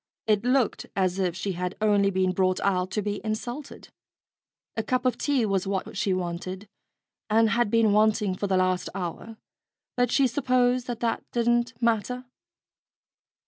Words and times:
It 0.25 0.43
looked 0.43 0.87
as 0.95 1.19
if 1.19 1.35
she 1.35 1.51
had 1.51 1.75
only 1.79 2.09
been 2.09 2.31
brought 2.31 2.59
out 2.61 2.89
to 2.89 3.03
be 3.03 3.21
insulted. 3.23 3.89
A 4.75 4.81
cup 4.81 5.05
of 5.05 5.15
tea 5.15 5.45
was 5.45 5.67
what 5.67 5.95
she 5.95 6.11
wanted, 6.11 6.67
and 7.29 7.51
had 7.51 7.69
been 7.69 7.93
wanting 7.93 8.33
for 8.33 8.47
the 8.47 8.57
last 8.57 8.89
hour; 8.95 9.37
but 9.95 10.11
she 10.11 10.25
supposed 10.25 10.87
that 10.87 11.01
that 11.01 11.23
didn't 11.31 11.79
matter. 11.83 12.25